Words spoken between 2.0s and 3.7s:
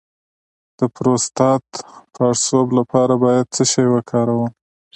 پړسوب لپاره باید څه